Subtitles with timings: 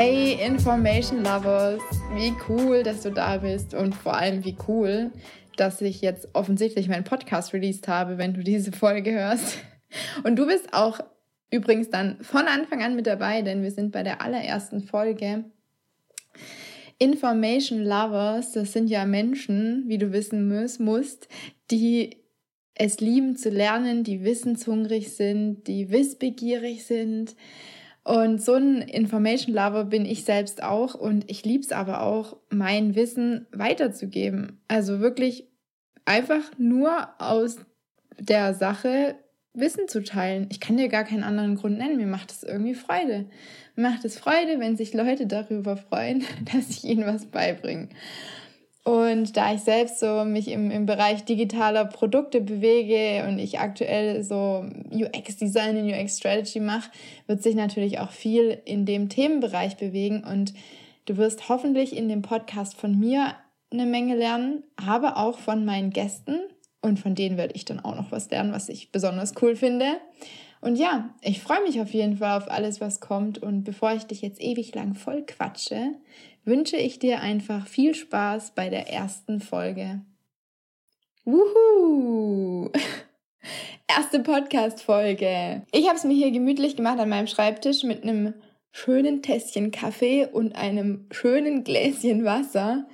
[0.00, 1.82] Hey Information Lovers,
[2.14, 5.10] wie cool, dass du da bist und vor allem wie cool,
[5.56, 9.58] dass ich jetzt offensichtlich meinen Podcast released habe, wenn du diese Folge hörst.
[10.22, 11.00] Und du bist auch
[11.50, 15.46] übrigens dann von Anfang an mit dabei, denn wir sind bei der allerersten Folge.
[17.00, 20.46] Information Lovers, das sind ja Menschen, wie du wissen
[20.78, 21.26] musst,
[21.72, 22.18] die
[22.74, 27.34] es lieben zu lernen, die wissenshungrig sind, die wissbegierig sind.
[28.08, 32.38] Und so ein Information Lover bin ich selbst auch und ich liebe es aber auch,
[32.48, 34.62] mein Wissen weiterzugeben.
[34.66, 35.46] Also wirklich
[36.06, 37.58] einfach nur aus
[38.18, 39.16] der Sache
[39.52, 40.46] Wissen zu teilen.
[40.50, 41.98] Ich kann dir gar keinen anderen Grund nennen.
[41.98, 43.26] Mir macht es irgendwie Freude.
[43.76, 47.90] Mir macht es Freude, wenn sich Leute darüber freuen, dass ich ihnen was beibringe.
[48.88, 54.22] Und da ich selbst so mich im, im Bereich digitaler Produkte bewege und ich aktuell
[54.22, 56.90] so UX-Design und UX-Strategy mache,
[57.26, 60.24] wird sich natürlich auch viel in dem Themenbereich bewegen.
[60.24, 60.54] Und
[61.04, 63.34] du wirst hoffentlich in dem Podcast von mir
[63.70, 66.38] eine Menge lernen, aber auch von meinen Gästen.
[66.80, 69.98] Und von denen werde ich dann auch noch was lernen, was ich besonders cool finde.
[70.62, 73.36] Und ja, ich freue mich auf jeden Fall auf alles, was kommt.
[73.36, 75.92] Und bevor ich dich jetzt ewig lang voll quatsche,
[76.44, 80.00] wünsche ich dir einfach viel Spaß bei der ersten Folge.
[81.24, 82.70] Wuhu!
[83.88, 85.62] Erste Podcast-Folge.
[85.72, 88.34] Ich habe es mir hier gemütlich gemacht an meinem Schreibtisch mit einem
[88.70, 92.86] schönen Tässchen Kaffee und einem schönen Gläschen Wasser,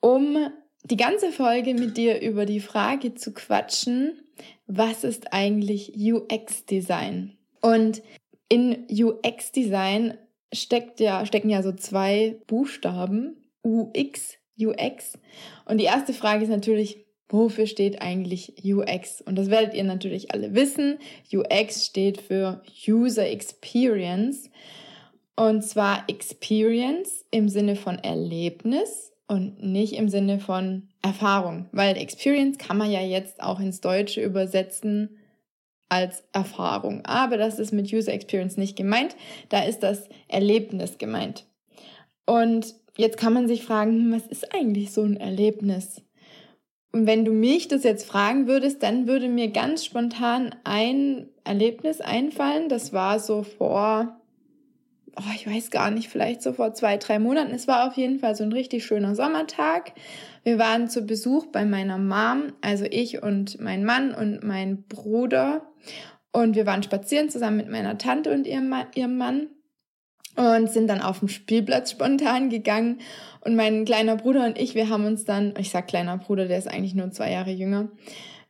[0.00, 0.36] um
[0.84, 4.20] die ganze Folge mit dir über die Frage zu quatschen,
[4.66, 7.36] was ist eigentlich UX-Design?
[7.60, 8.02] Und
[8.48, 10.18] in UX-Design
[10.52, 15.18] steckt ja, stecken ja so zwei Buchstaben, UX, UX.
[15.64, 19.22] Und die erste Frage ist natürlich, wofür steht eigentlich UX?
[19.22, 20.98] Und das werdet ihr natürlich alle wissen.
[21.32, 24.50] UX steht für User Experience.
[25.34, 32.58] Und zwar Experience im Sinne von Erlebnis und nicht im Sinne von Erfahrung, weil Experience
[32.58, 35.16] kann man ja jetzt auch ins Deutsche übersetzen
[35.92, 37.04] als Erfahrung.
[37.04, 39.14] Aber das ist mit User Experience nicht gemeint,
[39.50, 41.44] da ist das Erlebnis gemeint.
[42.24, 46.00] Und jetzt kann man sich fragen, hm, was ist eigentlich so ein Erlebnis?
[46.92, 52.00] Und wenn du mich das jetzt fragen würdest, dann würde mir ganz spontan ein Erlebnis
[52.00, 52.70] einfallen.
[52.70, 54.16] Das war so vor
[55.16, 57.52] oh, ich weiß gar nicht, vielleicht so vor zwei, drei Monaten.
[57.52, 59.92] Es war auf jeden Fall so ein richtig schöner Sommertag.
[60.44, 65.62] Wir waren zu Besuch bei meiner Mom, also ich und mein Mann und mein Bruder.
[66.32, 69.48] Und wir waren spazieren zusammen mit meiner Tante und ihrem, ihrem Mann
[70.36, 73.00] und sind dann auf dem Spielplatz spontan gegangen.
[73.40, 76.58] Und mein kleiner Bruder und ich, wir haben uns dann, ich sag kleiner Bruder, der
[76.58, 77.88] ist eigentlich nur zwei Jahre jünger,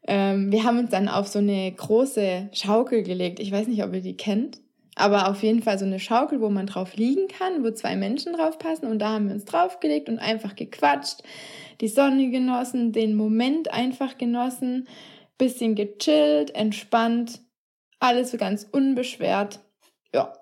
[0.06, 3.40] ähm, wir haben uns dann auf so eine große Schaukel gelegt.
[3.40, 4.60] Ich weiß nicht, ob ihr die kennt.
[4.94, 8.34] Aber auf jeden Fall so eine Schaukel, wo man drauf liegen kann, wo zwei Menschen
[8.34, 8.86] drauf passen.
[8.86, 11.22] Und da haben wir uns draufgelegt und einfach gequatscht,
[11.80, 14.88] die Sonne genossen, den Moment einfach genossen,
[15.38, 17.40] bisschen gechillt, entspannt,
[17.98, 19.60] alles so ganz unbeschwert.
[20.14, 20.32] Ja,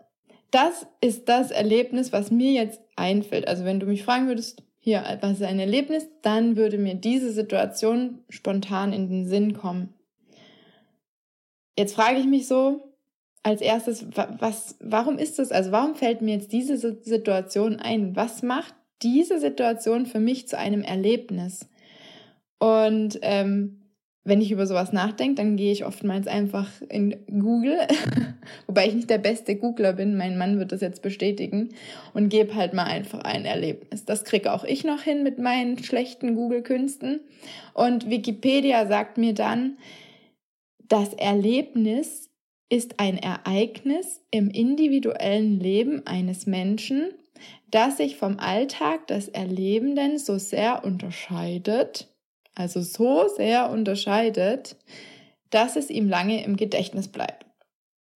[0.51, 3.47] das ist das Erlebnis, was mir jetzt einfällt.
[3.47, 7.33] Also wenn du mich fragen würdest, hier, was ist ein Erlebnis, dann würde mir diese
[7.33, 9.95] Situation spontan in den Sinn kommen.
[11.77, 12.91] Jetzt frage ich mich so,
[13.43, 15.51] als erstes, was, warum ist das?
[15.51, 18.17] Also warum fällt mir jetzt diese Situation ein?
[18.17, 21.69] Was macht diese Situation für mich zu einem Erlebnis?
[22.59, 23.81] Und ähm,
[24.23, 27.79] wenn ich über sowas nachdenke, dann gehe ich oftmals einfach in Google,
[28.67, 31.71] wobei ich nicht der beste Googler bin, mein Mann wird das jetzt bestätigen,
[32.13, 34.05] und gebe halt mal einfach ein Erlebnis.
[34.05, 37.21] Das kriege auch ich noch hin mit meinen schlechten Google-Künsten.
[37.73, 39.79] Und Wikipedia sagt mir dann,
[40.87, 42.29] das Erlebnis
[42.69, 47.11] ist ein Ereignis im individuellen Leben eines Menschen,
[47.71, 52.09] das sich vom Alltag des Erlebenden so sehr unterscheidet,
[52.55, 54.77] also so sehr unterscheidet,
[55.51, 57.47] dass es ihm lange im Gedächtnis bleibt.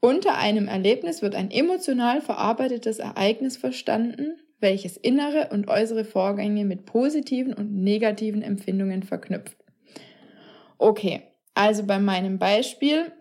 [0.00, 6.85] Unter einem Erlebnis wird ein emotional verarbeitetes Ereignis verstanden, welches innere und äußere Vorgänge mit
[6.85, 9.56] positiven und negativen Empfindungen verknüpft.
[10.79, 11.23] Okay,
[11.55, 13.12] also bei meinem Beispiel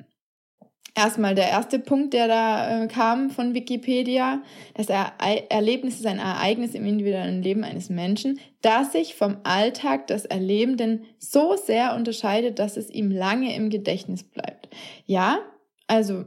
[0.95, 4.44] Erstmal der erste Punkt, der da äh, kam von Wikipedia.
[4.75, 5.13] Das er
[5.50, 11.06] Erlebnis ist ein Ereignis im individuellen Leben eines Menschen, das sich vom Alltag des Erlebenden
[11.18, 14.69] so sehr unterscheidet, dass es ihm lange im Gedächtnis bleibt.
[15.07, 15.40] Ja,
[15.88, 16.25] also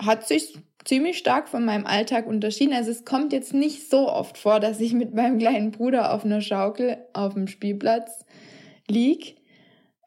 [0.00, 2.74] hat sich ziemlich stark von meinem Alltag unterschieden.
[2.74, 6.24] Also es kommt jetzt nicht so oft vor, dass ich mit meinem kleinen Bruder auf
[6.24, 8.24] einer Schaukel auf dem Spielplatz
[8.86, 9.36] lieg.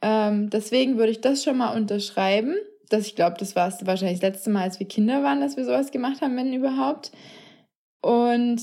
[0.01, 2.55] Ähm, deswegen würde ich das schon mal unterschreiben
[2.89, 5.65] das, ich glaube, das war wahrscheinlich das letzte Mal, als wir Kinder waren, dass wir
[5.65, 7.11] sowas gemacht haben, wenn überhaupt.
[8.01, 8.61] Und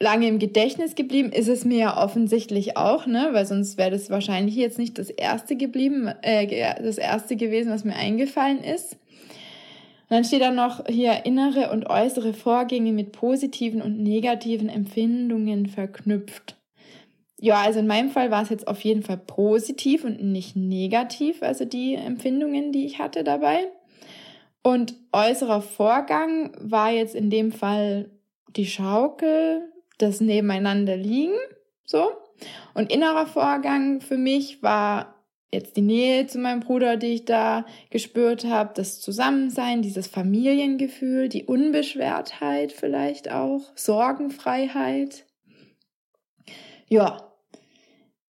[0.00, 4.10] lange im Gedächtnis geblieben ist es mir ja offensichtlich auch, ne, weil sonst wäre das
[4.10, 8.94] wahrscheinlich jetzt nicht das erste geblieben, äh, das erste gewesen, was mir eingefallen ist.
[8.94, 15.66] Und dann steht da noch hier innere und äußere Vorgänge mit positiven und negativen Empfindungen
[15.66, 16.56] verknüpft.
[17.44, 21.42] Ja, also in meinem Fall war es jetzt auf jeden Fall positiv und nicht negativ,
[21.42, 23.70] also die Empfindungen, die ich hatte dabei.
[24.62, 28.10] Und äußerer Vorgang war jetzt in dem Fall
[28.56, 31.36] die Schaukel, das Nebeneinander liegen,
[31.84, 32.12] so.
[32.72, 37.66] Und innerer Vorgang für mich war jetzt die Nähe zu meinem Bruder, die ich da
[37.90, 45.26] gespürt habe, das Zusammensein, dieses Familiengefühl, die Unbeschwertheit vielleicht auch, Sorgenfreiheit.
[46.88, 47.33] Ja.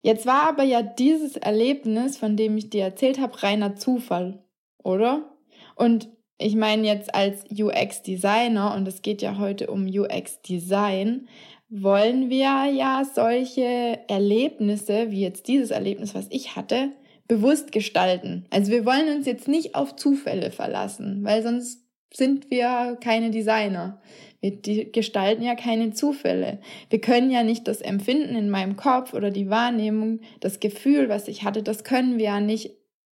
[0.03, 4.43] Jetzt war aber ja dieses Erlebnis, von dem ich dir erzählt habe, reiner Zufall,
[4.83, 5.33] oder?
[5.75, 11.29] Und ich meine jetzt als UX-Designer, und es geht ja heute um UX-Design,
[11.69, 16.91] wollen wir ja solche Erlebnisse, wie jetzt dieses Erlebnis, was ich hatte,
[17.29, 18.45] bewusst gestalten.
[18.49, 21.82] Also wir wollen uns jetzt nicht auf Zufälle verlassen, weil sonst
[22.15, 24.01] sind wir keine Designer.
[24.39, 26.59] Wir gestalten ja keine Zufälle.
[26.89, 31.27] Wir können ja nicht das Empfinden in meinem Kopf oder die Wahrnehmung, das Gefühl, was
[31.27, 32.71] ich hatte, das können wir ja nicht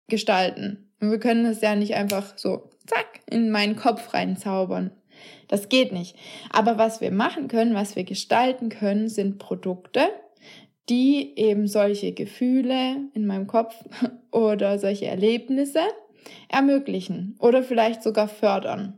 [0.07, 0.91] gestalten.
[0.99, 4.91] Und wir können es ja nicht einfach so, zack, in meinen Kopf reinzaubern.
[5.47, 6.15] Das geht nicht.
[6.51, 10.09] Aber was wir machen können, was wir gestalten können, sind Produkte,
[10.89, 13.75] die eben solche Gefühle in meinem Kopf
[14.31, 15.81] oder solche Erlebnisse
[16.47, 18.97] ermöglichen oder vielleicht sogar fördern.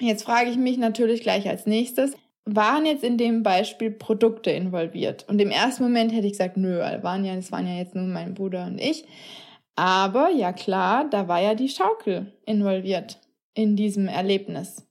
[0.00, 2.12] Jetzt frage ich mich natürlich gleich als nächstes,
[2.44, 5.26] waren jetzt in dem Beispiel Produkte involviert?
[5.28, 8.34] Und im ersten Moment hätte ich gesagt, nö, waren ja, waren ja jetzt nur mein
[8.34, 9.04] Bruder und ich.
[9.74, 13.20] Aber ja klar, da war ja die Schaukel involviert
[13.54, 14.86] in diesem Erlebnis.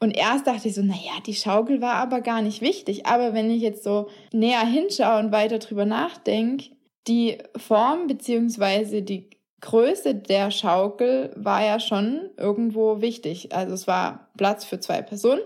[0.00, 3.06] Und erst dachte ich so, naja, die Schaukel war aber gar nicht wichtig.
[3.06, 6.70] Aber wenn ich jetzt so näher hinschaue und weiter drüber nachdenke,
[7.06, 9.30] die Form beziehungsweise die
[9.60, 13.54] Größe der Schaukel war ja schon irgendwo wichtig.
[13.54, 15.42] Also es war Platz für zwei Personen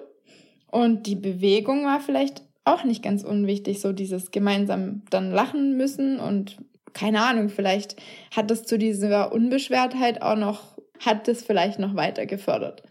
[0.71, 6.21] und die Bewegung war vielleicht auch nicht ganz unwichtig, so dieses gemeinsam dann lachen müssen
[6.21, 6.59] und
[6.93, 7.97] keine Ahnung, vielleicht
[8.35, 12.83] hat das zu dieser Unbeschwertheit auch noch, hat das vielleicht noch weiter gefördert.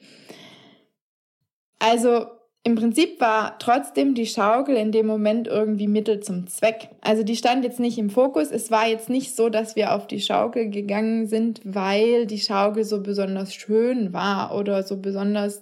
[1.80, 2.28] Also
[2.68, 6.90] im Prinzip war trotzdem die Schaukel in dem Moment irgendwie Mittel zum Zweck.
[7.00, 8.52] Also die stand jetzt nicht im Fokus.
[8.52, 12.84] Es war jetzt nicht so, dass wir auf die Schaukel gegangen sind, weil die Schaukel
[12.84, 15.62] so besonders schön war oder so besonders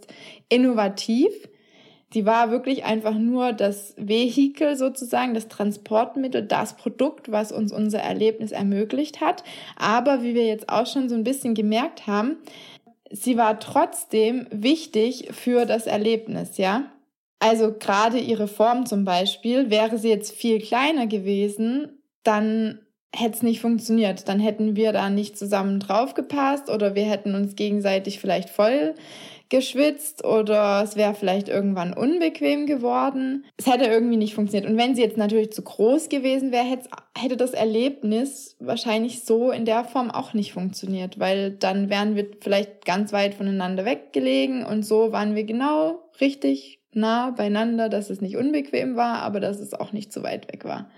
[0.50, 1.30] innovativ.
[2.16, 8.00] Die war wirklich einfach nur das Vehikel sozusagen, das Transportmittel, das Produkt, was uns unser
[8.00, 9.44] Erlebnis ermöglicht hat.
[9.76, 12.38] Aber wie wir jetzt auch schon so ein bisschen gemerkt haben,
[13.12, 16.90] sie war trotzdem wichtig für das Erlebnis, ja.
[17.46, 22.80] Also gerade ihre Form zum Beispiel, wäre sie jetzt viel kleiner gewesen, dann
[23.16, 24.28] hätte es nicht funktioniert.
[24.28, 28.96] Dann hätten wir da nicht zusammen draufgepasst oder wir hätten uns gegenseitig vielleicht voll
[29.50, 33.46] geschwitzt oder es wäre vielleicht irgendwann unbequem geworden.
[33.58, 34.70] Es hätte irgendwie nicht funktioniert.
[34.70, 36.66] Und wenn sie jetzt natürlich zu groß gewesen wäre,
[37.16, 42.28] hätte das Erlebnis wahrscheinlich so in der Form auch nicht funktioniert, weil dann wären wir
[42.42, 48.22] vielleicht ganz weit voneinander weggelegen und so waren wir genau richtig nah beieinander, dass es
[48.22, 50.90] nicht unbequem war, aber dass es auch nicht zu weit weg war.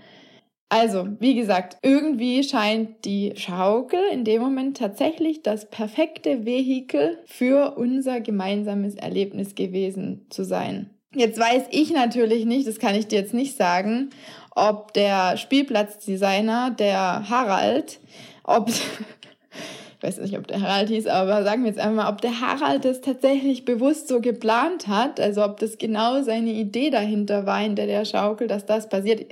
[0.70, 7.78] Also, wie gesagt, irgendwie scheint die Schaukel in dem Moment tatsächlich das perfekte Vehikel für
[7.78, 10.90] unser gemeinsames Erlebnis gewesen zu sein.
[11.16, 14.10] Jetzt weiß ich natürlich nicht, das kann ich dir jetzt nicht sagen,
[14.56, 18.00] ob der Spielplatzdesigner, der Harald,
[18.44, 18.68] ob,
[19.98, 22.84] ich weiß nicht, ob der Harald hieß, aber sagen wir jetzt einmal, ob der Harald
[22.84, 27.86] das tatsächlich bewusst so geplant hat, also ob das genau seine Idee dahinter war, hinter
[27.86, 29.32] der Schaukel, dass das passiert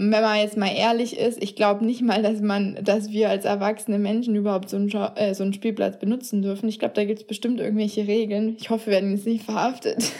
[0.00, 3.44] wenn man jetzt mal ehrlich ist, ich glaube nicht mal, dass man, dass wir als
[3.44, 6.70] erwachsene Menschen überhaupt so einen, äh, so einen Spielplatz benutzen dürfen.
[6.70, 8.56] Ich glaube, da gibt es bestimmt irgendwelche Regeln.
[8.58, 10.12] Ich hoffe, wir werden jetzt nicht verhaftet.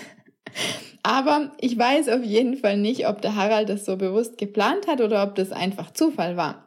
[1.02, 5.00] Aber ich weiß auf jeden Fall nicht, ob der Harald das so bewusst geplant hat
[5.00, 6.66] oder ob das einfach Zufall war.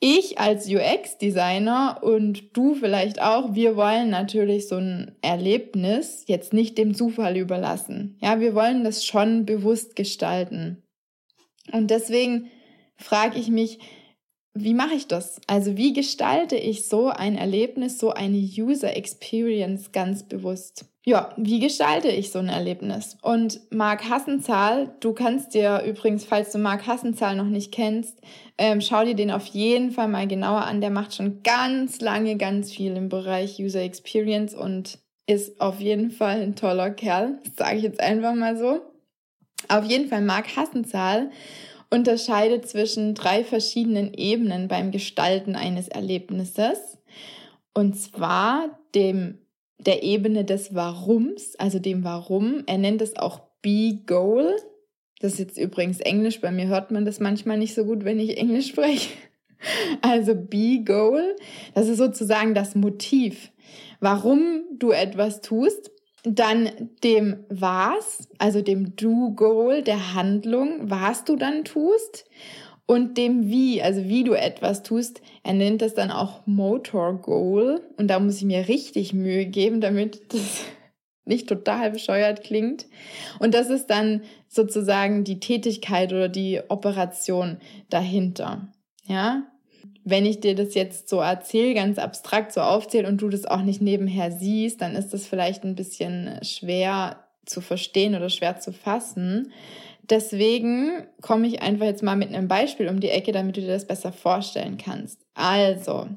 [0.00, 6.76] Ich als UX-Designer und du vielleicht auch, wir wollen natürlich so ein Erlebnis jetzt nicht
[6.76, 8.16] dem Zufall überlassen.
[8.20, 10.82] Ja, wir wollen das schon bewusst gestalten.
[11.72, 12.50] Und deswegen
[12.96, 13.78] frage ich mich,
[14.54, 15.40] wie mache ich das?
[15.46, 20.86] Also wie gestalte ich so ein Erlebnis, so eine User Experience ganz bewusst?
[21.04, 23.16] Ja, wie gestalte ich so ein Erlebnis?
[23.22, 28.20] Und Mark Hassenzahl, du kannst dir übrigens, falls du Mark Hassenzahl noch nicht kennst,
[28.58, 30.80] ähm, schau dir den auf jeden Fall mal genauer an.
[30.80, 36.10] Der macht schon ganz lange ganz viel im Bereich User Experience und ist auf jeden
[36.10, 38.80] Fall ein toller Kerl, sage ich jetzt einfach mal so.
[39.66, 41.30] Auf jeden Fall Mark Hassenzahl
[41.90, 46.98] unterscheidet zwischen drei verschiedenen Ebenen beim Gestalten eines Erlebnisses.
[47.74, 49.38] Und zwar dem,
[49.78, 52.62] der Ebene des Warums, also dem Warum.
[52.66, 54.56] Er nennt es auch Be-Goal.
[55.20, 56.40] Das ist jetzt übrigens Englisch.
[56.40, 59.10] Bei mir hört man das manchmal nicht so gut, wenn ich Englisch spreche.
[60.02, 61.34] Also Be-Goal,
[61.74, 63.50] das ist sozusagen das Motiv,
[63.98, 65.90] warum du etwas tust
[66.34, 72.24] dann dem was, also dem Do-Goal, der Handlung, was du dann tust
[72.86, 75.20] und dem wie, also wie du etwas tust.
[75.42, 79.80] Er nennt das dann auch Motor Goal und da muss ich mir richtig Mühe geben,
[79.80, 80.64] damit das
[81.24, 82.86] nicht total bescheuert klingt.
[83.38, 87.58] Und das ist dann sozusagen die Tätigkeit oder die Operation
[87.90, 88.72] dahinter.
[89.06, 89.46] Ja,
[90.10, 93.62] wenn ich dir das jetzt so erzähle, ganz abstrakt so aufzähle und du das auch
[93.62, 98.72] nicht nebenher siehst, dann ist das vielleicht ein bisschen schwer zu verstehen oder schwer zu
[98.72, 99.52] fassen.
[100.08, 103.68] Deswegen komme ich einfach jetzt mal mit einem Beispiel um die Ecke, damit du dir
[103.68, 105.20] das besser vorstellen kannst.
[105.34, 106.08] Also,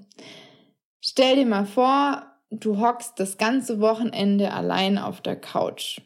[1.01, 5.99] stell dir mal vor, du hockst das ganze Wochenende allein auf der Couch.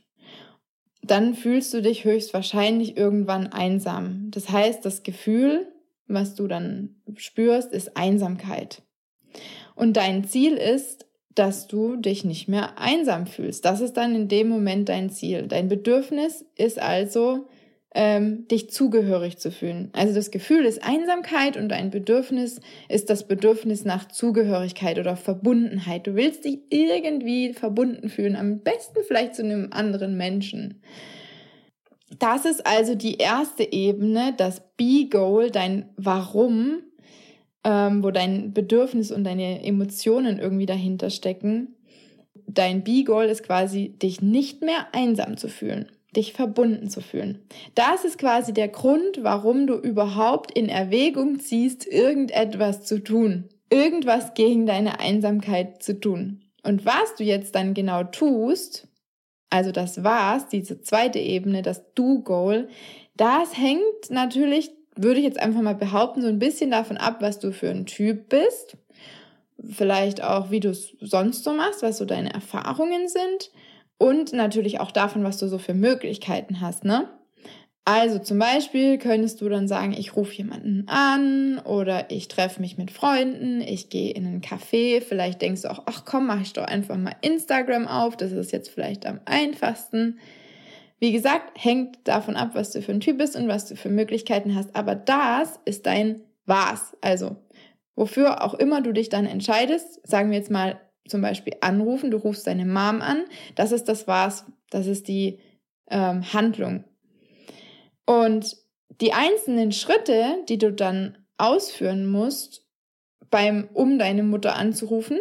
[1.04, 4.32] Dann fühlst du dich höchstwahrscheinlich irgendwann einsam.
[4.32, 5.68] Das heißt, das Gefühl,
[6.08, 8.82] was du dann spürst, ist Einsamkeit.
[9.76, 13.66] Und dein Ziel ist, dass du dich nicht mehr einsam fühlst.
[13.66, 15.48] Das ist dann in dem Moment dein Ziel.
[15.48, 17.48] Dein Bedürfnis ist also,
[17.96, 19.90] ähm, dich zugehörig zu fühlen.
[19.94, 22.60] Also das Gefühl ist Einsamkeit und dein Bedürfnis
[22.90, 26.06] ist das Bedürfnis nach Zugehörigkeit oder Verbundenheit.
[26.06, 30.82] Du willst dich irgendwie verbunden fühlen, am besten vielleicht zu einem anderen Menschen.
[32.20, 36.84] Das ist also die erste Ebene, das Be-Goal, dein Warum,
[37.64, 41.76] ähm, wo dein Bedürfnis und deine Emotionen irgendwie dahinter stecken.
[42.48, 47.40] Dein Be-Goal ist quasi, dich nicht mehr einsam zu fühlen, dich verbunden zu fühlen.
[47.74, 54.36] Das ist quasi der Grund, warum du überhaupt in Erwägung ziehst, irgendetwas zu tun, irgendwas
[54.36, 56.42] gegen deine Einsamkeit zu tun.
[56.62, 58.88] Und was du jetzt dann genau tust,
[59.56, 62.68] also das war's, diese zweite Ebene, das Do-Goal,
[63.16, 67.40] das hängt natürlich, würde ich jetzt einfach mal behaupten, so ein bisschen davon ab, was
[67.40, 68.76] du für ein Typ bist.
[69.72, 73.52] Vielleicht auch, wie du es sonst so machst, was so deine Erfahrungen sind.
[73.98, 77.08] Und natürlich auch davon, was du so für Möglichkeiten hast, ne?
[77.88, 82.80] Also zum Beispiel könntest du dann sagen, ich rufe jemanden an oder ich treffe mich
[82.80, 86.54] mit Freunden, ich gehe in einen Café, vielleicht denkst du auch, ach komm, mach ich
[86.54, 90.18] doch einfach mal Instagram auf, das ist jetzt vielleicht am einfachsten.
[90.98, 93.90] Wie gesagt, hängt davon ab, was du für ein Typ bist und was du für
[93.90, 96.98] Möglichkeiten hast, aber das ist dein Was.
[97.02, 97.36] Also,
[97.96, 102.18] wofür auch immer du dich dann entscheidest, sagen wir jetzt mal zum Beispiel anrufen, du
[102.18, 105.38] rufst deine Mom an, das ist das Was, das ist die
[105.92, 106.84] ähm, Handlung,
[108.06, 108.58] und
[109.02, 112.66] die einzelnen Schritte, die du dann ausführen musst,
[113.30, 115.20] beim, um deine Mutter anzurufen,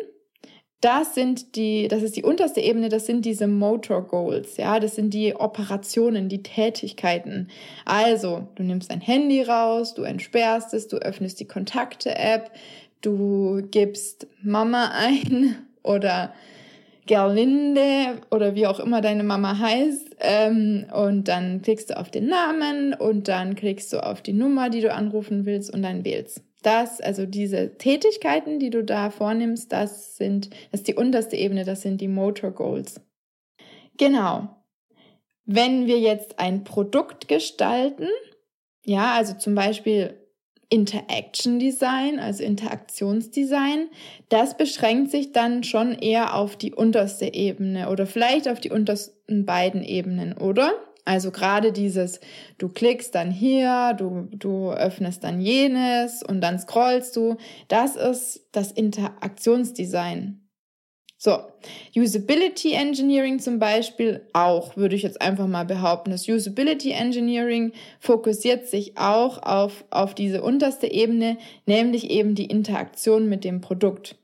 [0.85, 4.95] das sind die, das ist die unterste Ebene, das sind diese Motor Goals, ja, das
[4.95, 7.49] sind die Operationen, die Tätigkeiten.
[7.87, 12.51] Also, du nimmst dein Handy raus, du entsperrst es, du öffnest die Kontakte-App,
[13.01, 16.35] du gibst Mama ein oder
[17.07, 20.17] Gerlinde oder wie auch immer deine Mama heißt.
[20.21, 24.71] Ähm, und dann klickst du auf den Namen und dann klickst du auf die Nummer,
[24.71, 26.43] die du anrufen willst und dann wählst.
[26.63, 31.65] Das, also diese Tätigkeiten, die du da vornimmst, das sind, das ist die unterste Ebene,
[31.65, 33.03] das sind die Motor Goals.
[33.99, 34.49] Genau.
[35.45, 38.09] Wenn wir jetzt ein Produkt gestalten,
[38.87, 40.24] ja, also zum Beispiel
[40.69, 43.89] Interaction Design, also Interaktionsdesign,
[44.29, 49.47] das beschränkt sich dann schon eher auf die unterste Ebene oder vielleicht auf die untersten
[49.47, 50.73] beiden Ebenen, oder?
[51.05, 52.21] Also gerade dieses,
[52.57, 57.37] du klickst dann hier, du, du öffnest dann jenes und dann scrollst du,
[57.69, 60.44] das ist das Interaktionsdesign.
[61.25, 61.39] So,
[61.97, 66.11] Usability Engineering zum Beispiel auch, würde ich jetzt einfach mal behaupten.
[66.11, 73.27] Das Usability Engineering fokussiert sich auch auf, auf diese unterste Ebene, nämlich eben die Interaktion
[73.27, 74.17] mit dem Produkt.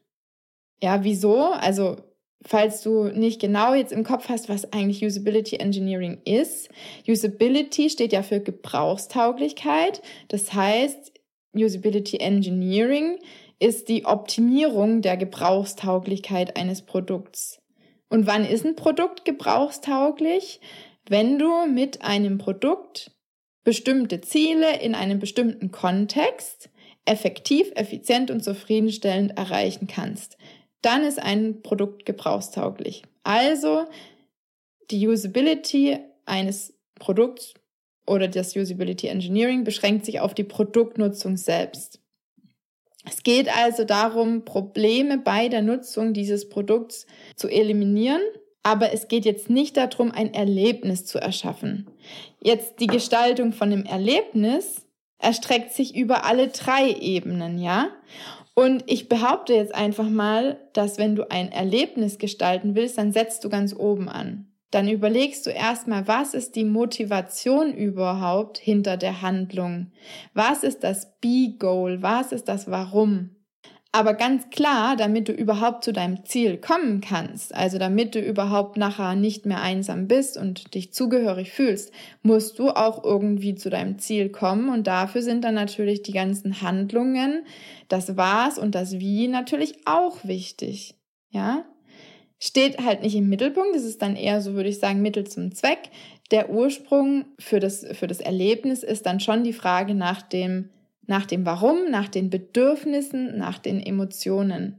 [0.83, 1.39] Ja, wieso?
[1.39, 1.97] Also,
[2.45, 6.69] falls du nicht genau jetzt im Kopf hast, was eigentlich Usability Engineering ist.
[7.09, 10.03] Usability steht ja für Gebrauchstauglichkeit.
[10.29, 11.13] Das heißt,
[11.55, 13.19] Usability Engineering
[13.61, 17.61] ist die Optimierung der Gebrauchstauglichkeit eines Produkts.
[18.09, 20.61] Und wann ist ein Produkt gebrauchstauglich?
[21.09, 23.13] Wenn du mit einem Produkt
[23.65, 26.71] bestimmte Ziele in einem bestimmten Kontext
[27.05, 30.37] effektiv, effizient und zufriedenstellend erreichen kannst.
[30.83, 33.03] Dann ist ein Produkt gebrauchstauglich.
[33.23, 33.87] Also
[34.91, 37.55] die Usability eines Produkts
[38.07, 42.00] oder das Usability Engineering beschränkt sich auf die Produktnutzung selbst.
[43.11, 48.23] Es geht also darum, Probleme bei der Nutzung dieses Produkts zu eliminieren,
[48.63, 51.91] aber es geht jetzt nicht darum, ein Erlebnis zu erschaffen.
[52.41, 54.87] Jetzt die Gestaltung von dem Erlebnis
[55.19, 57.89] erstreckt sich über alle drei Ebenen, ja?
[58.55, 63.43] Und ich behaupte jetzt einfach mal, dass wenn du ein Erlebnis gestalten willst, dann setzt
[63.43, 69.23] du ganz oben an dann überlegst du erstmal, was ist die Motivation überhaupt hinter der
[69.23, 69.91] Handlung?
[70.33, 72.03] Was ist das Be-Goal?
[72.03, 73.31] Was ist das Warum?
[73.93, 78.77] Aber ganz klar, damit du überhaupt zu deinem Ziel kommen kannst, also damit du überhaupt
[78.77, 83.99] nachher nicht mehr einsam bist und dich zugehörig fühlst, musst du auch irgendwie zu deinem
[83.99, 84.69] Ziel kommen.
[84.69, 87.45] Und dafür sind dann natürlich die ganzen Handlungen,
[87.89, 90.95] das Was und das Wie natürlich auch wichtig.
[91.31, 91.65] Ja?
[92.41, 93.77] Steht halt nicht im Mittelpunkt.
[93.77, 95.91] Das ist dann eher, so würde ich sagen, Mittel zum Zweck.
[96.31, 100.71] Der Ursprung für das, für das Erlebnis ist dann schon die Frage nach dem,
[101.07, 104.79] nach dem Warum, nach den Bedürfnissen, nach den Emotionen.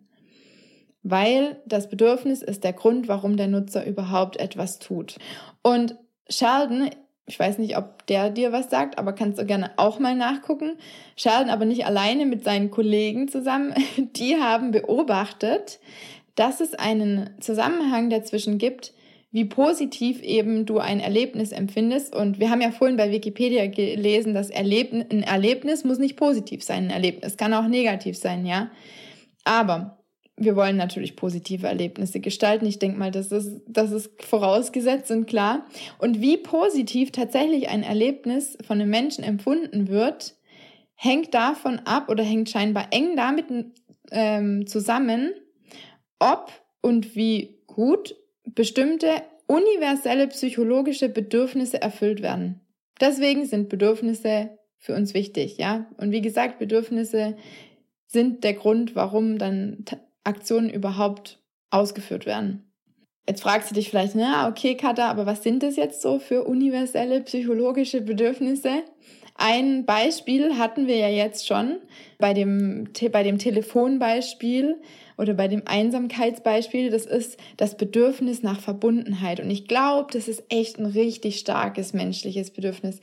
[1.04, 5.18] Weil das Bedürfnis ist der Grund, warum der Nutzer überhaupt etwas tut.
[5.62, 5.96] Und
[6.30, 6.90] Sheldon,
[7.26, 10.78] ich weiß nicht, ob der dir was sagt, aber kannst du gerne auch mal nachgucken.
[11.16, 13.74] Sheldon aber nicht alleine mit seinen Kollegen zusammen.
[13.98, 15.80] Die haben beobachtet,
[16.36, 18.94] dass es einen Zusammenhang dazwischen gibt,
[19.32, 22.16] wie positiv eben du ein Erlebnis empfindest.
[22.16, 26.64] Und wir haben ja vorhin bei Wikipedia gelesen, dass Erlebnis, ein Erlebnis muss nicht positiv
[26.64, 26.86] sein.
[26.86, 28.70] Ein Erlebnis kann auch negativ sein, ja.
[29.46, 30.02] Aber
[30.36, 32.66] wir wollen natürlich positive Erlebnisse gestalten.
[32.66, 35.66] Ich denke mal, das ist, das ist vorausgesetzt und klar.
[35.98, 40.36] Und wie positiv tatsächlich ein Erlebnis von einem Menschen empfunden wird,
[40.96, 43.46] hängt davon ab oder hängt scheinbar eng damit
[44.12, 45.32] ähm, zusammen,
[46.22, 52.62] ob und wie gut bestimmte universelle psychologische Bedürfnisse erfüllt werden.
[53.02, 55.88] Deswegen sind Bedürfnisse für uns wichtig, ja?
[55.98, 57.36] Und wie gesagt, Bedürfnisse
[58.08, 59.84] sind der Grund, warum dann
[60.24, 62.72] Aktionen überhaupt ausgeführt werden.
[63.28, 66.44] Jetzt fragst du dich vielleicht, na, okay, Katha, aber was sind das jetzt so für
[66.44, 68.84] universelle psychologische Bedürfnisse?
[69.44, 71.78] Ein Beispiel hatten wir ja jetzt schon
[72.20, 74.80] bei dem, bei dem Telefonbeispiel
[75.18, 76.92] oder bei dem Einsamkeitsbeispiel.
[76.92, 79.40] Das ist das Bedürfnis nach Verbundenheit.
[79.40, 83.00] Und ich glaube, das ist echt ein richtig starkes menschliches Bedürfnis.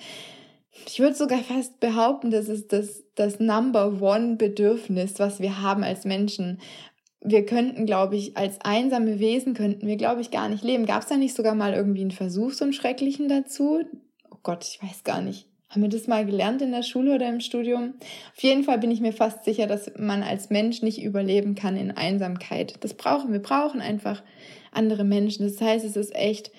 [0.87, 5.83] Ich würde sogar fast behaupten, das ist das, das Number One Bedürfnis, was wir haben
[5.83, 6.61] als Menschen.
[7.21, 10.87] Wir könnten, glaube ich, als einsame Wesen könnten wir, glaube ich, gar nicht leben.
[10.87, 13.81] Gab es da nicht sogar mal irgendwie einen Versuch, so einen schrecklichen dazu?
[14.31, 15.48] Oh Gott, ich weiß gar nicht.
[15.69, 17.95] Haben wir das mal gelernt in der Schule oder im Studium?
[18.35, 21.77] Auf jeden Fall bin ich mir fast sicher, dass man als Mensch nicht überleben kann
[21.77, 22.77] in Einsamkeit.
[22.81, 23.41] Das brauchen wir.
[23.41, 24.23] brauchen einfach
[24.73, 25.47] andere Menschen.
[25.47, 26.51] Das heißt, es ist echt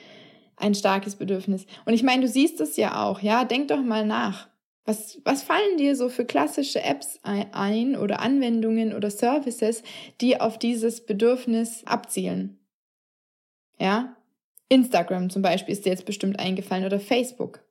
[0.58, 1.65] ein starkes Bedürfnis.
[1.86, 3.45] Und ich meine, du siehst es ja auch, ja?
[3.45, 4.48] Denk doch mal nach.
[4.86, 9.84] Was, was fallen dir so für klassische Apps ein oder Anwendungen oder Services,
[10.22, 12.60] die auf dieses Bedürfnis abzielen?
[13.80, 14.15] Ja?
[14.67, 17.63] Instagram zum Beispiel ist dir jetzt bestimmt eingefallen oder Facebook.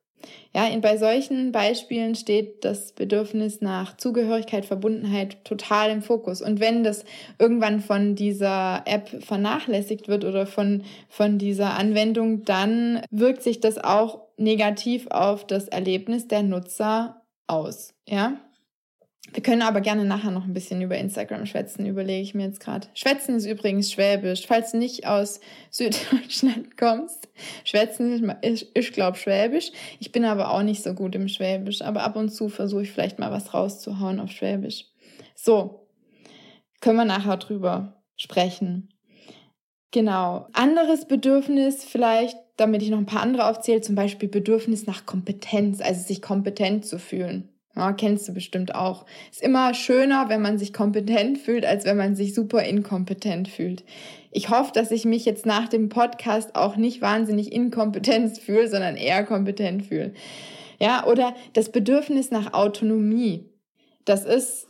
[0.53, 6.41] Ja, in, bei solchen Beispielen steht das Bedürfnis nach Zugehörigkeit, Verbundenheit total im Fokus.
[6.41, 7.05] Und wenn das
[7.37, 13.77] irgendwann von dieser App vernachlässigt wird oder von, von dieser Anwendung, dann wirkt sich das
[13.77, 17.93] auch negativ auf das Erlebnis der Nutzer aus.
[18.07, 18.39] Ja,
[19.33, 22.59] wir können aber gerne nachher noch ein bisschen über Instagram schwätzen, überlege ich mir jetzt
[22.59, 22.87] gerade.
[22.93, 24.47] Schwätzen ist übrigens Schwäbisch.
[24.47, 27.29] Falls du nicht aus Süddeutschland kommst,
[27.63, 29.71] Schwätzen ist, ich glaube, Schwäbisch.
[29.99, 32.91] Ich bin aber auch nicht so gut im Schwäbisch, aber ab und zu versuche ich
[32.91, 34.85] vielleicht mal was rauszuhauen auf Schwäbisch.
[35.35, 35.87] So,
[36.81, 38.89] können wir nachher drüber sprechen.
[39.91, 40.47] Genau.
[40.53, 45.81] Anderes Bedürfnis vielleicht, damit ich noch ein paar andere aufzähle, zum Beispiel Bedürfnis nach Kompetenz,
[45.81, 47.49] also sich kompetent zu fühlen.
[47.79, 49.05] Ja, kennst du bestimmt auch.
[49.31, 53.85] Ist immer schöner, wenn man sich kompetent fühlt, als wenn man sich super inkompetent fühlt.
[54.31, 58.97] Ich hoffe, dass ich mich jetzt nach dem Podcast auch nicht wahnsinnig inkompetent fühle, sondern
[58.97, 60.13] eher kompetent fühle.
[60.79, 63.49] Ja, oder das Bedürfnis nach Autonomie.
[64.05, 64.67] Das ist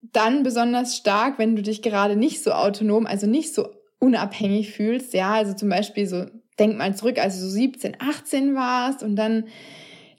[0.00, 3.68] dann besonders stark, wenn du dich gerade nicht so autonom, also nicht so
[3.98, 5.14] unabhängig fühlst.
[5.14, 6.26] Ja, also zum Beispiel so,
[6.58, 9.44] denk mal zurück, als du so 17, 18 warst und dann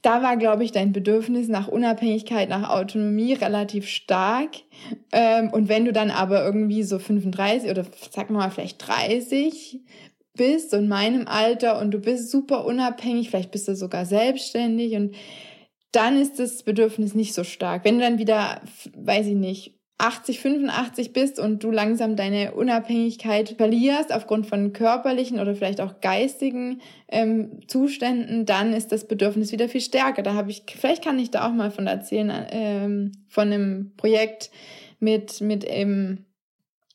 [0.06, 4.52] da war, glaube ich, dein Bedürfnis nach Unabhängigkeit, nach Autonomie relativ stark.
[5.12, 9.82] Ähm, und wenn du dann aber irgendwie so 35 oder sag mal vielleicht 30
[10.38, 15.16] bist, in meinem Alter und du bist super unabhängig, vielleicht bist du sogar selbstständig und
[15.92, 17.86] dann ist das Bedürfnis nicht so stark.
[17.86, 18.62] Wenn du dann wieder,
[18.96, 25.40] weiß ich nicht, 80, 85 bist und du langsam deine Unabhängigkeit verlierst aufgrund von körperlichen
[25.40, 30.22] oder vielleicht auch geistigen ähm, Zuständen, dann ist das Bedürfnis wieder viel stärker.
[30.22, 34.52] Da habe ich, vielleicht kann ich da auch mal von erzählen, ähm, von einem Projekt
[35.00, 36.26] mit, mit ähm,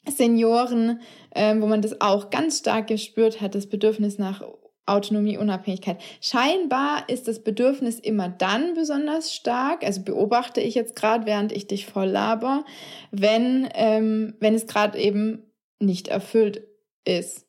[0.07, 1.01] Senioren,
[1.35, 4.43] ähm, wo man das auch ganz stark gespürt hat, das Bedürfnis nach
[4.91, 5.99] Autonomie, Unabhängigkeit.
[6.21, 11.67] Scheinbar ist das Bedürfnis immer dann besonders stark, also beobachte ich jetzt gerade, während ich
[11.67, 12.65] dich voll laber,
[13.11, 15.45] wenn, ähm, wenn es gerade eben
[15.79, 16.63] nicht erfüllt
[17.05, 17.47] ist.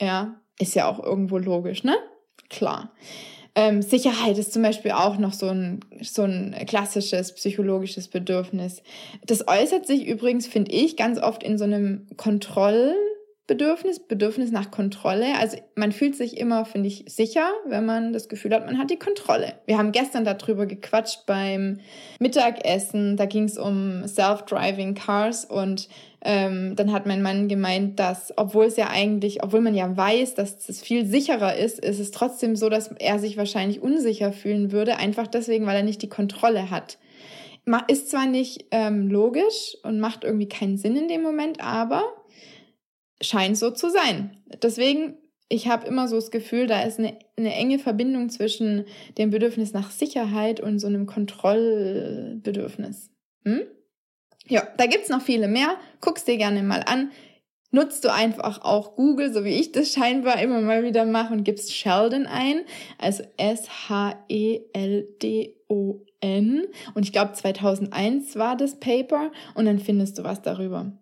[0.00, 1.96] Ja, ist ja auch irgendwo logisch, ne?
[2.48, 2.92] Klar.
[3.54, 8.82] Ähm, Sicherheit ist zum Beispiel auch noch so ein, so ein klassisches psychologisches Bedürfnis.
[9.26, 12.96] Das äußert sich übrigens, finde ich, ganz oft in so einem Kontroll-
[13.48, 15.36] Bedürfnis, Bedürfnis nach Kontrolle.
[15.38, 18.90] Also man fühlt sich immer, finde ich, sicher, wenn man das Gefühl hat, man hat
[18.90, 19.54] die Kontrolle.
[19.66, 21.80] Wir haben gestern darüber gequatscht beim
[22.20, 23.16] Mittagessen.
[23.16, 25.88] Da ging es um Self-Driving Cars und
[26.24, 30.34] ähm, dann hat mein Mann gemeint, dass obwohl es ja eigentlich, obwohl man ja weiß,
[30.36, 34.70] dass es viel sicherer ist, ist es trotzdem so, dass er sich wahrscheinlich unsicher fühlen
[34.70, 36.98] würde, einfach deswegen, weil er nicht die Kontrolle hat.
[37.88, 42.04] Ist zwar nicht ähm, logisch und macht irgendwie keinen Sinn in dem Moment, aber
[43.22, 44.36] scheint so zu sein.
[44.62, 45.16] Deswegen,
[45.48, 48.84] ich habe immer so das Gefühl, da ist eine, eine enge Verbindung zwischen
[49.18, 53.10] dem Bedürfnis nach Sicherheit und so einem Kontrollbedürfnis.
[53.44, 53.62] Hm?
[54.46, 55.76] Ja, da gibt's noch viele mehr.
[56.00, 57.10] Guck's dir gerne mal an.
[57.70, 61.44] Nutzt du einfach auch Google, so wie ich das scheinbar immer mal wieder mache und
[61.44, 62.66] gibst Sheldon ein.
[62.98, 64.18] Also S-H-E-L-D-O-N.
[66.94, 70.92] Und ich glaube 2001 war das Paper und dann findest du was darüber.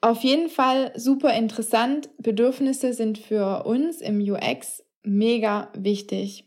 [0.00, 2.08] Auf jeden Fall super interessant.
[2.18, 6.44] Bedürfnisse sind für uns im UX mega wichtig.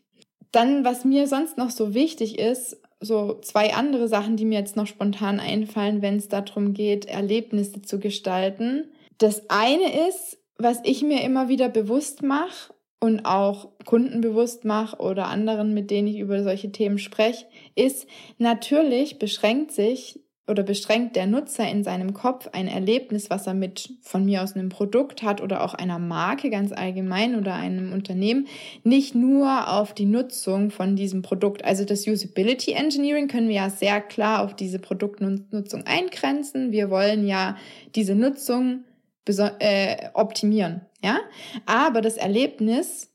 [0.51, 4.75] Dann, was mir sonst noch so wichtig ist, so zwei andere Sachen, die mir jetzt
[4.75, 8.91] noch spontan einfallen, wenn es darum geht, Erlebnisse zu gestalten.
[9.17, 14.97] Das eine ist, was ich mir immer wieder bewusst mache und auch Kunden bewusst mache
[14.97, 20.20] oder anderen, mit denen ich über solche Themen spreche, ist, natürlich beschränkt sich
[20.51, 24.53] oder beschränkt der Nutzer in seinem Kopf ein Erlebnis, was er mit von mir aus
[24.53, 28.47] einem Produkt hat oder auch einer Marke ganz allgemein oder einem Unternehmen,
[28.83, 31.65] nicht nur auf die Nutzung von diesem Produkt.
[31.65, 36.71] Also das Usability Engineering können wir ja sehr klar auf diese Produktnutzung eingrenzen.
[36.71, 37.57] Wir wollen ja
[37.95, 38.83] diese Nutzung
[39.59, 41.19] äh, optimieren, ja.
[41.65, 43.11] Aber das Erlebnis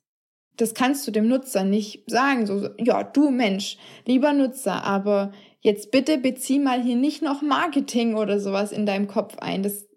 [0.57, 5.33] das kannst du dem Nutzer nicht sagen, so, ja, du Mensch, lieber Nutzer, aber
[5.67, 9.65] jetzt bitte bezieh mal hier nicht noch Marketing oder sowas in deinem Kopf ein.
[9.65, 9.89] Das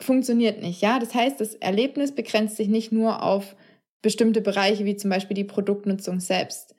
[0.00, 1.00] funktioniert nicht, ja.
[1.00, 3.56] Das heißt, das Erlebnis begrenzt sich nicht nur auf
[4.00, 6.76] bestimmte Bereiche, wie zum Beispiel die Produktnutzung selbst.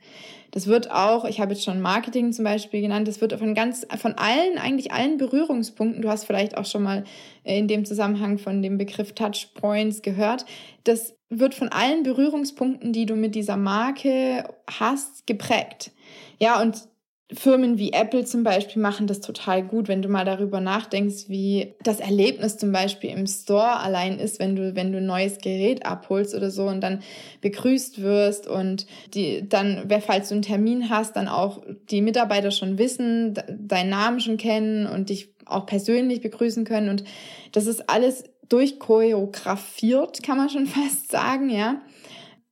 [0.52, 3.86] Das wird auch, ich habe jetzt schon Marketing zum Beispiel genannt, das wird von ganz,
[3.98, 7.04] von allen, eigentlich allen Berührungspunkten, du hast vielleicht auch schon mal
[7.44, 10.46] in dem Zusammenhang von dem Begriff Touchpoints gehört,
[10.86, 14.46] das wird von allen Berührungspunkten, die du mit dieser Marke
[14.80, 15.92] hast, geprägt.
[16.40, 16.88] Ja, und
[17.34, 21.76] Firmen wie Apple zum Beispiel machen das total gut, wenn du mal darüber nachdenkst, wie
[21.84, 25.86] das Erlebnis zum Beispiel im Store allein ist, wenn du, wenn du ein neues Gerät
[25.86, 27.04] abholst oder so und dann
[27.42, 32.78] begrüßt wirst und die, dann, falls du einen Termin hast, dann auch die Mitarbeiter schon
[32.78, 37.04] wissen, deinen Namen schon kennen und dich auch persönlich begrüßen können und
[37.52, 41.82] das ist alles durchchoreografiert, kann man schon fast sagen, ja.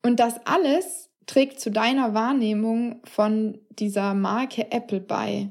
[0.03, 5.49] Und das alles trägt zu deiner Wahrnehmung von dieser Marke Apple bei.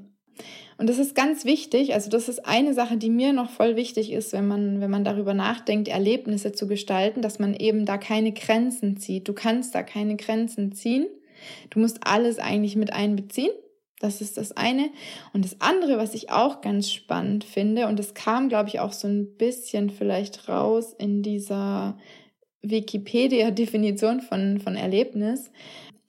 [0.77, 1.95] Und das ist ganz wichtig.
[1.95, 5.05] Also das ist eine Sache, die mir noch voll wichtig ist, wenn man, wenn man
[5.05, 9.29] darüber nachdenkt, Erlebnisse zu gestalten, dass man eben da keine Grenzen zieht.
[9.29, 11.07] Du kannst da keine Grenzen ziehen.
[11.71, 13.53] Du musst alles eigentlich mit einbeziehen.
[14.01, 14.91] Das ist das eine.
[15.33, 18.93] Und das andere, was ich auch ganz spannend finde, und das kam, glaube ich, auch
[18.93, 21.97] so ein bisschen vielleicht raus in dieser
[22.65, 25.51] Wikipedia-Definition von, von Erlebnis,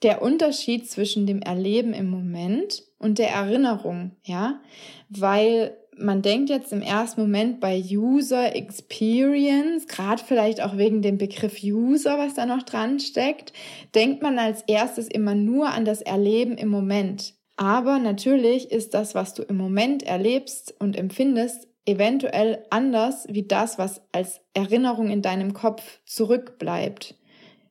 [0.02, 4.62] der Unterschied zwischen dem Erleben im Moment und der Erinnerung, ja,
[5.10, 11.18] weil man denkt jetzt im ersten Moment bei User Experience, gerade vielleicht auch wegen dem
[11.18, 13.54] Begriff User, was da noch dran steckt,
[13.94, 17.34] denkt man als erstes immer nur an das Erleben im Moment.
[17.58, 23.78] Aber natürlich ist das, was du im Moment erlebst und empfindest, eventuell anders wie das,
[23.78, 27.16] was als Erinnerung in deinem Kopf zurückbleibt.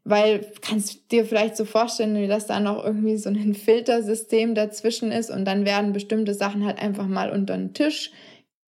[0.05, 5.31] Weil kannst dir vielleicht so vorstellen, dass da noch irgendwie so ein Filtersystem dazwischen ist
[5.31, 8.11] und dann werden bestimmte Sachen halt einfach mal unter den Tisch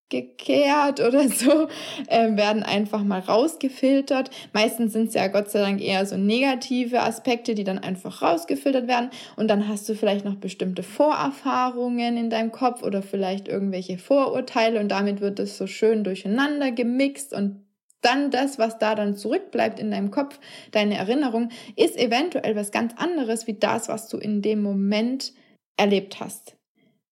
[0.09, 1.69] gekehrt oder so,
[2.09, 4.31] äh, werden einfach mal rausgefiltert.
[4.53, 8.89] Meistens sind es ja Gott sei Dank eher so negative Aspekte, die dann einfach rausgefiltert
[8.89, 9.11] werden.
[9.37, 14.81] Und dann hast du vielleicht noch bestimmte Vorerfahrungen in deinem Kopf oder vielleicht irgendwelche Vorurteile
[14.81, 17.63] und damit wird es so schön durcheinander gemixt und
[18.03, 20.39] dann das, was da dann zurückbleibt in deinem Kopf,
[20.71, 25.33] deine Erinnerung, ist eventuell was ganz anderes wie das, was du in dem Moment
[25.77, 26.56] erlebt hast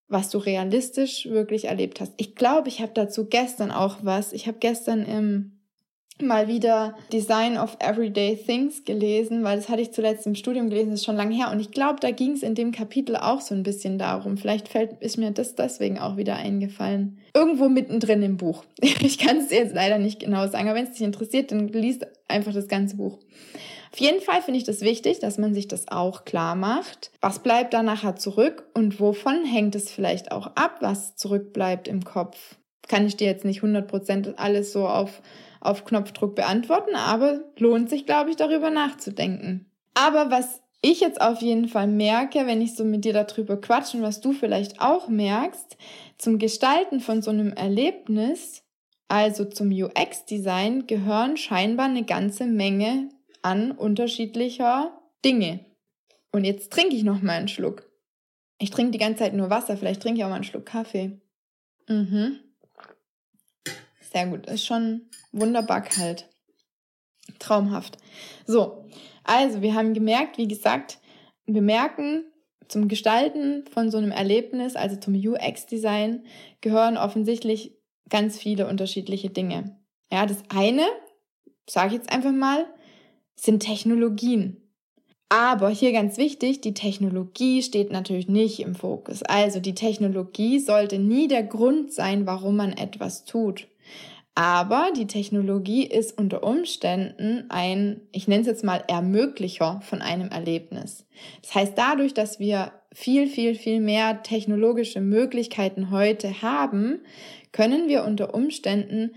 [0.09, 2.13] was du realistisch wirklich erlebt hast.
[2.17, 4.33] Ich glaube, ich habe dazu gestern auch was.
[4.33, 5.55] Ich habe gestern im
[6.23, 10.91] mal wieder Design of Everyday Things gelesen, weil das hatte ich zuletzt im Studium gelesen,
[10.91, 11.51] das ist schon lange her.
[11.51, 14.37] Und ich glaube, da ging es in dem Kapitel auch so ein bisschen darum.
[14.37, 17.19] Vielleicht fällt, ist mir das deswegen auch wieder eingefallen.
[17.35, 18.65] Irgendwo mittendrin im Buch.
[19.01, 21.69] Ich kann es dir jetzt leider nicht genau sagen, aber wenn es dich interessiert, dann
[21.69, 23.19] liest einfach das ganze Buch.
[23.95, 27.13] Auf jeden Fall finde ich das wichtig, dass man sich das auch klar macht.
[27.21, 32.03] Was bleibt da nachher zurück und wovon hängt es vielleicht auch ab, was zurückbleibt im
[32.03, 32.57] Kopf?
[32.89, 35.23] Kann ich dir jetzt nicht 100% alles so auf,
[35.61, 39.71] auf Knopfdruck beantworten, aber lohnt sich, glaube ich, darüber nachzudenken.
[39.95, 43.99] Aber was ich jetzt auf jeden Fall merke, wenn ich so mit dir darüber quatsche
[43.99, 45.77] und was du vielleicht auch merkst,
[46.19, 48.65] zum Gestalten von so einem Erlebnis,
[49.07, 53.09] also zum UX-Design, gehören scheinbar eine ganze Menge
[53.45, 55.61] an unterschiedlicher Dinge.
[56.33, 57.91] Und jetzt trinke ich noch mal einen Schluck.
[58.59, 61.21] Ich trinke die ganze Zeit nur Wasser, vielleicht trinke ich auch mal einen Schluck Kaffee.
[61.87, 62.41] Mhm.
[64.01, 66.29] Sehr gut, ist schon wunderbar kalt.
[67.39, 67.99] Traumhaft.
[68.47, 68.87] So,
[69.25, 70.99] also wir haben gemerkt, wie gesagt,
[71.47, 72.25] wir merken,
[72.69, 76.25] zum Gestalten von so einem Erlebnis, also zum UX-Design,
[76.63, 77.77] gehören offensichtlich
[78.09, 79.79] ganz viele unterschiedliche Dinge.
[80.11, 80.87] Ja, das eine,
[81.69, 82.67] sage ich jetzt einfach mal,
[83.37, 84.57] sind Technologien.
[85.29, 89.23] Aber hier ganz wichtig, die Technologie steht natürlich nicht im Fokus.
[89.23, 93.67] Also die Technologie sollte nie der Grund sein, warum man etwas tut.
[94.37, 100.29] Aber die Technologie ist unter Umständen ein, ich nenne es jetzt mal, Ermöglicher von einem
[100.29, 101.07] Erlebnis.
[101.43, 107.01] Das heißt, dadurch, dass wir viel, viel, viel mehr technologische Möglichkeiten heute haben,
[107.53, 109.15] können wir unter Umständen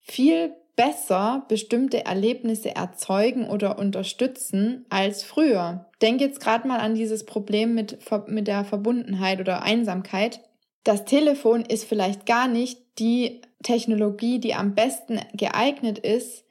[0.00, 5.90] viel besser bestimmte Erlebnisse erzeugen oder unterstützen als früher.
[6.02, 10.40] Denk jetzt gerade mal an dieses Problem mit, mit der Verbundenheit oder Einsamkeit.
[10.82, 16.44] Das Telefon ist vielleicht gar nicht die Technologie, die am besten geeignet ist,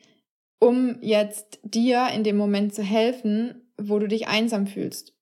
[0.60, 5.14] um jetzt dir in dem Moment zu helfen, wo du dich einsam fühlst.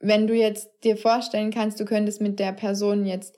[0.00, 3.36] Wenn du jetzt dir vorstellen kannst, du könntest mit der Person jetzt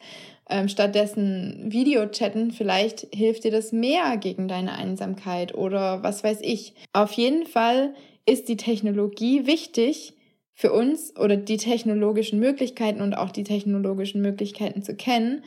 [0.51, 6.39] ähm, stattdessen Video chatten, vielleicht hilft dir das mehr gegen deine Einsamkeit oder was weiß
[6.43, 6.75] ich.
[6.93, 7.95] Auf jeden Fall
[8.27, 10.15] ist die Technologie wichtig
[10.55, 15.43] für uns oder die technologischen Möglichkeiten und auch die technologischen Möglichkeiten zu kennen,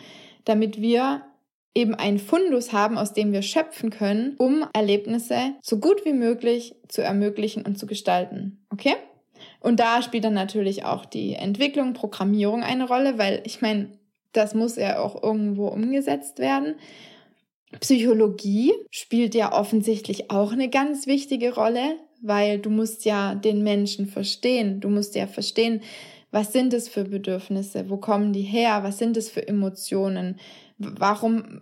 [0.46, 1.22] damit wir
[1.76, 6.76] eben einen Fundus haben, aus dem wir schöpfen können, um Erlebnisse so gut wie möglich
[6.88, 8.66] zu ermöglichen und zu gestalten.
[8.70, 8.96] Okay?
[9.60, 13.89] Und da spielt dann natürlich auch die Entwicklung, Programmierung eine Rolle, weil ich meine,
[14.34, 16.76] das muss ja auch irgendwo umgesetzt werden.
[17.80, 24.06] Psychologie spielt ja offensichtlich auch eine ganz wichtige Rolle, weil du musst ja den Menschen
[24.06, 24.80] verstehen.
[24.80, 25.82] Du musst ja verstehen,
[26.32, 27.89] was sind es für Bedürfnisse?
[27.89, 28.82] Wo kommen die her?
[28.84, 30.39] Was sind es für Emotionen?
[30.80, 31.62] Warum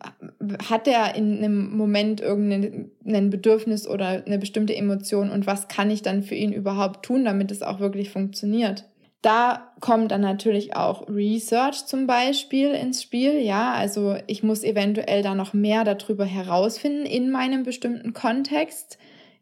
[0.70, 6.02] hat er in einem Moment irgendein Bedürfnis oder eine bestimmte Emotion und was kann ich
[6.02, 8.86] dann für ihn überhaupt tun, damit es auch wirklich funktioniert?
[9.22, 13.40] Da kommt dann natürlich auch Research zum Beispiel ins Spiel.
[13.40, 18.98] Ja, also ich muss eventuell da noch mehr darüber herausfinden in meinem bestimmten Kontext,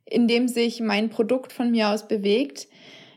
[0.06, 2.68] in dem sich mein Produkt von mir aus bewegt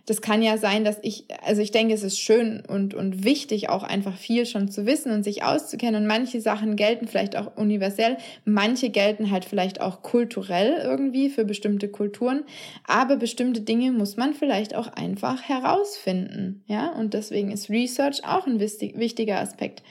[0.06, 3.68] das kann ja sein, dass ich, also ich denke, es ist schön und, und wichtig,
[3.68, 6.02] auch einfach viel schon zu wissen und sich auszukennen.
[6.02, 11.44] Und manche Sachen gelten vielleicht auch universell, manche gelten halt vielleicht auch kulturell irgendwie für
[11.44, 12.42] bestimmte Kulturen.
[12.84, 16.64] Aber bestimmte Dinge muss man vielleicht auch einfach herausfinden.
[16.66, 19.84] Ja, und deswegen ist Research auch ein wichtiger Aspekt.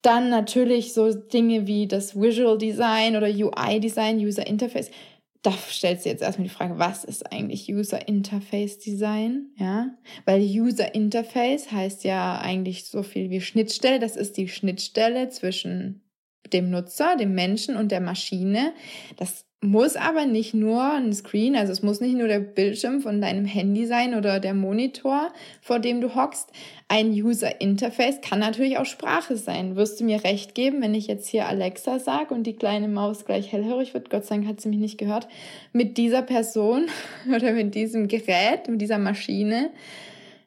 [0.00, 4.90] Dann natürlich so Dinge wie das Visual Design oder UI Design, User Interface
[5.42, 9.50] da stellst du jetzt erstmal die Frage, was ist eigentlich User Interface Design?
[9.56, 13.98] Ja, weil User Interface heißt ja eigentlich so viel wie Schnittstelle.
[13.98, 16.02] Das ist die Schnittstelle zwischen
[16.52, 18.74] dem Nutzer, dem Menschen und der Maschine.
[19.16, 23.20] Das muss aber nicht nur ein Screen, also es muss nicht nur der Bildschirm von
[23.20, 26.50] deinem Handy sein oder der Monitor, vor dem du hockst.
[26.88, 29.76] Ein User Interface kann natürlich auch Sprache sein.
[29.76, 33.26] Wirst du mir recht geben, wenn ich jetzt hier Alexa sage und die kleine Maus
[33.26, 34.08] gleich hellhörig wird?
[34.08, 35.28] Gott sei Dank hat sie mich nicht gehört.
[35.74, 36.86] Mit dieser Person
[37.34, 39.70] oder mit diesem Gerät, mit dieser Maschine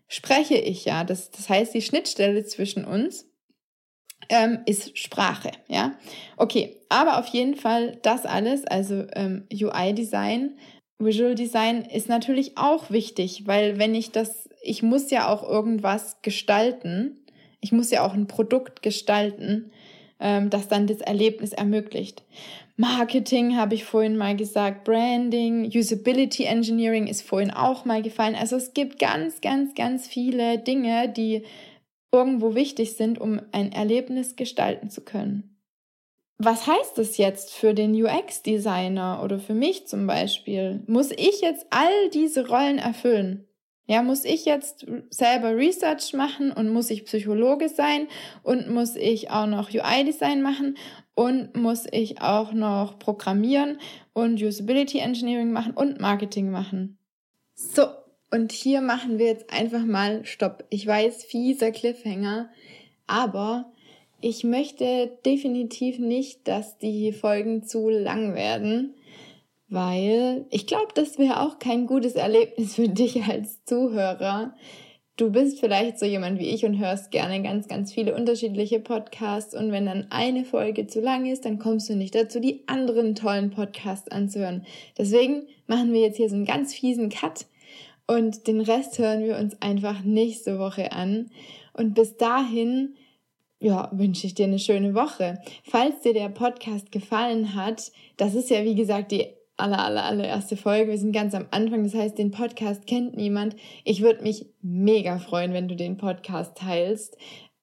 [0.08, 1.04] spreche ich ja.
[1.04, 3.28] Das, das heißt, die Schnittstelle zwischen uns
[4.30, 5.94] ähm, ist Sprache, ja.
[6.38, 10.58] Okay, aber auf jeden Fall das alles, also ähm, UI-Design,
[11.00, 16.22] Visual Design ist natürlich auch wichtig, weil wenn ich das, ich muss ja auch irgendwas
[16.22, 17.20] gestalten,
[17.60, 19.72] ich muss ja auch ein Produkt gestalten,
[20.20, 22.24] ähm, das dann das Erlebnis ermöglicht.
[22.76, 28.36] Marketing habe ich vorhin mal gesagt, Branding, Usability Engineering ist vorhin auch mal gefallen.
[28.36, 31.44] Also es gibt ganz, ganz, ganz viele Dinge, die
[32.14, 35.54] irgendwo wichtig sind, um ein Erlebnis gestalten zu können.
[36.38, 40.84] Was heißt das jetzt für den UX-Designer oder für mich zum Beispiel?
[40.88, 43.48] Muss ich jetzt all diese Rollen erfüllen?
[43.86, 48.08] Ja, muss ich jetzt selber Research machen und muss ich Psychologe sein
[48.42, 50.78] und muss ich auch noch UI-Design machen
[51.16, 53.80] und muss ich auch noch Programmieren
[54.14, 56.98] und Usability Engineering machen und Marketing machen.
[57.56, 57.84] So,
[58.34, 60.64] und hier machen wir jetzt einfach mal Stopp.
[60.72, 62.50] Ich weiß, fieser Cliffhanger,
[63.06, 63.72] aber
[64.22, 68.96] ich möchte definitiv nicht, dass die Folgen zu lang werden,
[69.70, 74.56] weil ich glaube, das wäre auch kein gutes Erlebnis für dich als Zuhörer.
[75.16, 79.54] Du bist vielleicht so jemand wie ich und hörst gerne ganz, ganz viele unterschiedliche Podcasts
[79.54, 83.14] und wenn dann eine Folge zu lang ist, dann kommst du nicht dazu, die anderen
[83.14, 84.66] tollen Podcasts anzuhören.
[84.98, 87.46] Deswegen machen wir jetzt hier so einen ganz fiesen Cut
[88.14, 91.32] und den Rest hören wir uns einfach nächste Woche an.
[91.74, 92.96] Und bis dahin,
[93.60, 95.40] ja, wünsche ich dir eine schöne Woche.
[95.64, 100.58] Falls dir der Podcast gefallen hat, das ist ja wie gesagt die aller, aller, allererste
[100.58, 100.92] Folge.
[100.92, 101.84] Wir sind ganz am Anfang.
[101.84, 103.56] Das heißt, den Podcast kennt niemand.
[103.84, 107.18] Ich würde mich mega freuen, wenn du den Podcast teilst.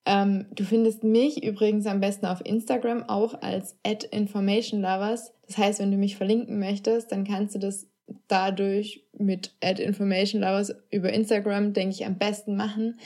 [0.05, 5.33] Ähm, du findest mich übrigens am besten auf Instagram auch als at information lovers.
[5.47, 7.90] Das heißt, wenn du mich verlinken möchtest, dann kannst du das
[8.27, 12.99] dadurch mit Add Information Lovers über Instagram, denke ich, am besten machen.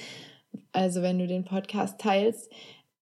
[0.72, 2.52] Also wenn du den Podcast teilst.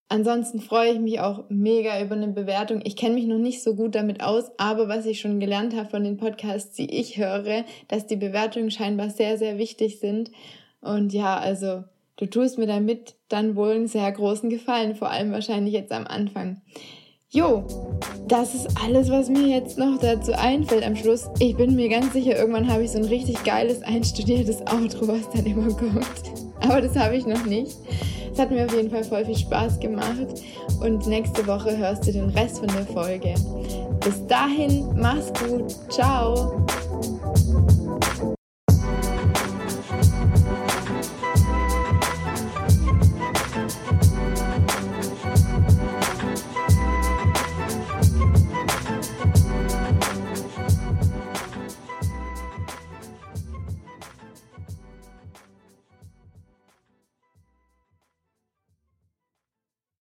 [0.08, 2.82] Ansonsten freue ich mich auch mega über eine Bewertung.
[2.84, 5.88] Ich kenne mich noch nicht so gut damit aus, aber was ich schon gelernt habe
[5.88, 10.30] von den Podcasts, die ich höre, dass die Bewertungen scheinbar sehr, sehr wichtig sind.
[10.80, 11.84] Und ja, also
[12.16, 16.06] du tust mir damit dann wohl einen sehr großen Gefallen, vor allem wahrscheinlich jetzt am
[16.06, 16.60] Anfang.
[17.34, 17.64] Jo,
[18.28, 21.28] das ist alles, was mir jetzt noch dazu einfällt am Schluss.
[21.40, 25.28] Ich bin mir ganz sicher, irgendwann habe ich so ein richtig geiles, einstudiertes Outro, was
[25.30, 26.06] dann immer kommt.
[26.60, 27.76] Aber das habe ich noch nicht.
[28.32, 30.44] Es hat mir auf jeden Fall voll viel Spaß gemacht.
[30.80, 33.34] Und nächste Woche hörst du den Rest von der Folge.
[33.98, 35.74] Bis dahin, mach's gut.
[35.90, 36.64] Ciao.